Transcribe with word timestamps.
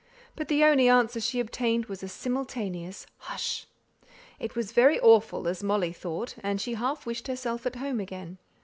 But 0.35 0.47
the 0.47 0.63
only 0.63 0.89
answer 0.89 1.21
she 1.21 1.39
obtained 1.39 1.85
was 1.85 2.01
a 2.01 2.07
simultaneous 2.07 3.05
"hush." 3.17 3.67
It 4.39 4.55
was 4.55 4.71
very 4.71 4.99
awful, 4.99 5.47
as 5.47 5.61
Molly 5.61 5.93
thought, 5.93 6.33
and 6.41 6.59
she 6.59 6.73
half 6.73 7.05
wished 7.05 7.27
herself 7.27 7.67
at 7.67 7.75
home 7.75 7.99
again. 7.99 8.39